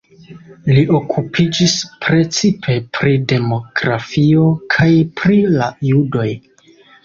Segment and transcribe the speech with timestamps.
[0.77, 1.75] Li okupiĝis
[2.07, 4.91] precipe pri demografio kaj
[5.23, 6.29] pri la judoj.